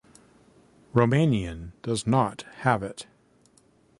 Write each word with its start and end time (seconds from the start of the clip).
Romanian 0.95 1.73
does 1.83 2.07
"not" 2.07 2.41
have 2.61 2.81
it. 2.81 3.05